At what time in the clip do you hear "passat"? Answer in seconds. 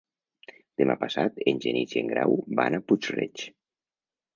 1.03-1.37